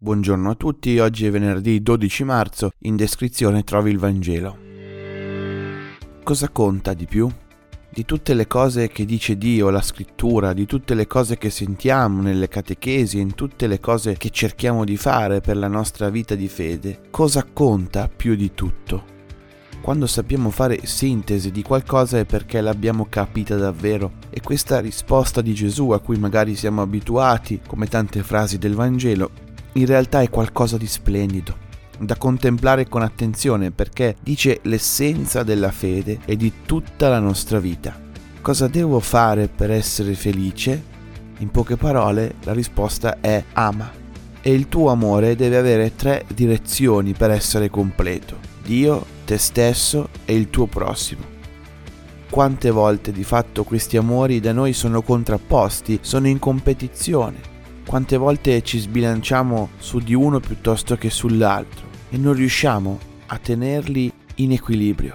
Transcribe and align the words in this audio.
Buongiorno 0.00 0.50
a 0.50 0.54
tutti, 0.54 0.96
oggi 1.00 1.26
è 1.26 1.30
venerdì 1.32 1.82
12 1.82 2.22
marzo, 2.22 2.70
in 2.82 2.94
descrizione 2.94 3.64
trovi 3.64 3.90
il 3.90 3.98
Vangelo. 3.98 4.56
Cosa 6.22 6.48
conta 6.50 6.94
di 6.94 7.04
più? 7.06 7.28
Di 7.90 8.04
tutte 8.04 8.34
le 8.34 8.46
cose 8.46 8.86
che 8.86 9.04
dice 9.04 9.36
Dio, 9.36 9.70
la 9.70 9.82
scrittura, 9.82 10.52
di 10.52 10.66
tutte 10.66 10.94
le 10.94 11.08
cose 11.08 11.36
che 11.36 11.50
sentiamo 11.50 12.22
nelle 12.22 12.46
catechesi, 12.46 13.18
in 13.18 13.34
tutte 13.34 13.66
le 13.66 13.80
cose 13.80 14.16
che 14.16 14.30
cerchiamo 14.30 14.84
di 14.84 14.96
fare 14.96 15.40
per 15.40 15.56
la 15.56 15.66
nostra 15.66 16.10
vita 16.10 16.36
di 16.36 16.46
fede, 16.46 17.00
cosa 17.10 17.44
conta 17.52 18.08
più 18.08 18.36
di 18.36 18.54
tutto? 18.54 19.16
Quando 19.80 20.06
sappiamo 20.06 20.50
fare 20.50 20.78
sintesi 20.86 21.50
di 21.50 21.62
qualcosa 21.62 22.20
è 22.20 22.24
perché 22.24 22.60
l'abbiamo 22.60 23.08
capita 23.10 23.56
davvero 23.56 24.12
e 24.30 24.40
questa 24.42 24.78
risposta 24.78 25.40
di 25.40 25.54
Gesù 25.54 25.90
a 25.90 25.98
cui 25.98 26.18
magari 26.18 26.54
siamo 26.54 26.82
abituati, 26.82 27.62
come 27.66 27.88
tante 27.88 28.22
frasi 28.22 28.58
del 28.58 28.74
Vangelo, 28.74 29.46
in 29.78 29.86
realtà 29.86 30.22
è 30.22 30.28
qualcosa 30.28 30.76
di 30.76 30.88
splendido, 30.88 31.56
da 32.00 32.16
contemplare 32.16 32.88
con 32.88 33.02
attenzione 33.02 33.70
perché 33.70 34.16
dice 34.20 34.58
l'essenza 34.62 35.44
della 35.44 35.70
fede 35.70 36.18
e 36.24 36.36
di 36.36 36.52
tutta 36.66 37.08
la 37.08 37.20
nostra 37.20 37.60
vita. 37.60 37.96
Cosa 38.40 38.66
devo 38.66 38.98
fare 38.98 39.46
per 39.46 39.70
essere 39.70 40.14
felice? 40.14 40.96
In 41.38 41.50
poche 41.50 41.76
parole 41.76 42.34
la 42.42 42.52
risposta 42.52 43.20
è 43.20 43.42
ama. 43.52 44.06
E 44.40 44.52
il 44.52 44.68
tuo 44.68 44.90
amore 44.90 45.36
deve 45.36 45.56
avere 45.56 45.94
tre 45.94 46.24
direzioni 46.32 47.12
per 47.12 47.30
essere 47.30 47.70
completo. 47.70 48.36
Dio, 48.64 49.04
te 49.24 49.38
stesso 49.38 50.08
e 50.24 50.34
il 50.34 50.50
tuo 50.50 50.66
prossimo. 50.66 51.36
Quante 52.30 52.70
volte 52.70 53.12
di 53.12 53.24
fatto 53.24 53.62
questi 53.62 53.96
amori 53.96 54.40
da 54.40 54.52
noi 54.52 54.72
sono 54.72 55.02
contrapposti, 55.02 56.00
sono 56.02 56.26
in 56.26 56.38
competizione 56.38 57.56
quante 57.88 58.18
volte 58.18 58.62
ci 58.62 58.78
sbilanciamo 58.78 59.70
su 59.78 60.00
di 60.00 60.12
uno 60.12 60.40
piuttosto 60.40 60.96
che 60.96 61.08
sull'altro 61.08 61.86
e 62.10 62.18
non 62.18 62.34
riusciamo 62.34 62.98
a 63.28 63.38
tenerli 63.38 64.12
in 64.34 64.52
equilibrio. 64.52 65.14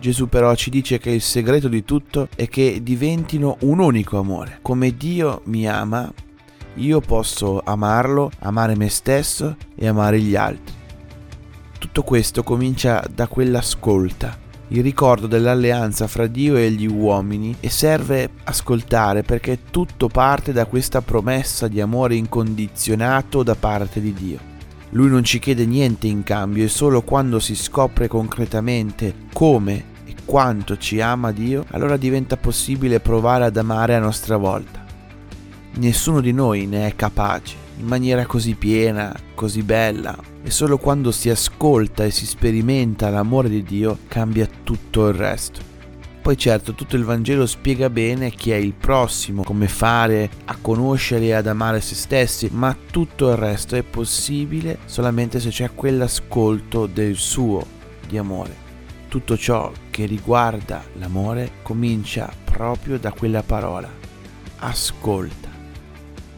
Gesù 0.00 0.28
però 0.28 0.56
ci 0.56 0.70
dice 0.70 0.98
che 0.98 1.10
il 1.10 1.22
segreto 1.22 1.68
di 1.68 1.84
tutto 1.84 2.26
è 2.34 2.48
che 2.48 2.80
diventino 2.82 3.58
un 3.60 3.78
unico 3.78 4.18
amore. 4.18 4.58
Come 4.60 4.96
Dio 4.96 5.42
mi 5.44 5.68
ama, 5.68 6.12
io 6.74 6.98
posso 6.98 7.60
amarlo, 7.64 8.32
amare 8.40 8.74
me 8.74 8.88
stesso 8.88 9.56
e 9.76 9.86
amare 9.86 10.20
gli 10.20 10.34
altri. 10.34 10.74
Tutto 11.78 12.02
questo 12.02 12.42
comincia 12.42 13.06
da 13.08 13.28
quell'ascolta 13.28 14.36
il 14.72 14.82
ricordo 14.82 15.26
dell'alleanza 15.26 16.06
fra 16.06 16.26
Dio 16.26 16.56
e 16.56 16.70
gli 16.70 16.86
uomini 16.86 17.54
e 17.60 17.68
serve 17.68 18.30
ascoltare 18.44 19.22
perché 19.22 19.58
tutto 19.70 20.08
parte 20.08 20.52
da 20.52 20.64
questa 20.64 21.02
promessa 21.02 21.68
di 21.68 21.78
amore 21.80 22.14
incondizionato 22.14 23.42
da 23.42 23.54
parte 23.54 24.00
di 24.00 24.14
Dio. 24.14 24.38
Lui 24.90 25.10
non 25.10 25.24
ci 25.24 25.38
chiede 25.38 25.66
niente 25.66 26.06
in 26.06 26.22
cambio 26.22 26.64
e 26.64 26.68
solo 26.68 27.02
quando 27.02 27.38
si 27.38 27.54
scopre 27.54 28.08
concretamente 28.08 29.14
come 29.34 29.84
e 30.06 30.14
quanto 30.24 30.78
ci 30.78 31.02
ama 31.02 31.32
Dio, 31.32 31.66
allora 31.70 31.98
diventa 31.98 32.38
possibile 32.38 33.00
provare 33.00 33.44
ad 33.44 33.56
amare 33.58 33.94
a 33.94 34.00
nostra 34.00 34.38
volta. 34.38 34.81
Nessuno 35.74 36.20
di 36.20 36.32
noi 36.32 36.66
ne 36.66 36.86
è 36.86 36.94
capace 36.94 37.56
in 37.78 37.86
maniera 37.86 38.26
così 38.26 38.54
piena, 38.54 39.14
così 39.34 39.62
bella, 39.62 40.16
e 40.42 40.50
solo 40.50 40.78
quando 40.78 41.10
si 41.10 41.30
ascolta 41.30 42.04
e 42.04 42.10
si 42.10 42.26
sperimenta 42.26 43.08
l'amore 43.08 43.48
di 43.48 43.62
Dio 43.62 43.98
cambia 44.06 44.48
tutto 44.62 45.08
il 45.08 45.14
resto. 45.14 45.70
Poi 46.22 46.36
certo 46.36 46.74
tutto 46.74 46.94
il 46.94 47.04
Vangelo 47.04 47.46
spiega 47.46 47.90
bene 47.90 48.30
chi 48.30 48.52
è 48.52 48.56
il 48.56 48.74
prossimo, 48.74 49.42
come 49.42 49.66
fare 49.66 50.30
a 50.44 50.56
conoscere 50.60 51.24
e 51.24 51.32
ad 51.32 51.48
amare 51.48 51.80
se 51.80 51.96
stessi, 51.96 52.48
ma 52.52 52.76
tutto 52.90 53.30
il 53.30 53.36
resto 53.36 53.74
è 53.74 53.82
possibile 53.82 54.78
solamente 54.84 55.40
se 55.40 55.48
c'è 55.48 55.70
quell'ascolto 55.74 56.86
del 56.86 57.16
suo 57.16 57.66
di 58.06 58.18
amore. 58.18 58.54
Tutto 59.08 59.36
ciò 59.36 59.72
che 59.90 60.06
riguarda 60.06 60.84
l'amore 60.98 61.50
comincia 61.62 62.32
proprio 62.44 62.98
da 62.98 63.10
quella 63.10 63.42
parola. 63.42 63.90
Ascolta. 64.58 65.51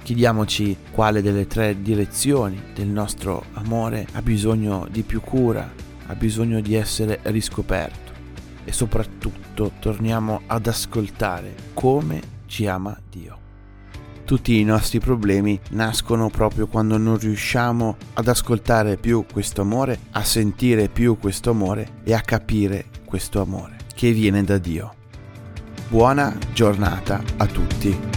Chiediamoci 0.04 0.76
quale 0.90 1.22
delle 1.22 1.46
tre 1.46 1.80
direzioni 1.80 2.60
del 2.74 2.88
nostro 2.88 3.46
amore 3.54 4.06
ha 4.12 4.20
bisogno 4.20 4.86
di 4.90 5.02
più 5.02 5.22
cura, 5.22 5.72
ha 6.06 6.14
bisogno 6.14 6.60
di 6.60 6.74
essere 6.74 7.20
riscoperto 7.22 8.12
e 8.66 8.70
soprattutto 8.70 9.72
torniamo 9.78 10.42
ad 10.46 10.66
ascoltare 10.66 11.54
come 11.72 12.20
ci 12.44 12.66
ama 12.66 12.94
Dio. 13.08 13.38
Tutti 14.26 14.60
i 14.60 14.64
nostri 14.64 15.00
problemi 15.00 15.58
nascono 15.70 16.28
proprio 16.28 16.66
quando 16.66 16.98
non 16.98 17.16
riusciamo 17.16 17.96
ad 18.12 18.28
ascoltare 18.28 18.98
più 18.98 19.24
questo 19.32 19.62
amore, 19.62 19.98
a 20.10 20.22
sentire 20.22 20.88
più 20.88 21.16
questo 21.18 21.48
amore 21.48 22.00
e 22.04 22.12
a 22.12 22.20
capire 22.20 22.84
questo 23.06 23.40
amore 23.40 23.76
che 23.94 24.12
viene 24.12 24.44
da 24.44 24.58
Dio. 24.58 24.94
Buona 25.88 26.36
giornata 26.52 27.22
a 27.38 27.46
tutti. 27.46 28.13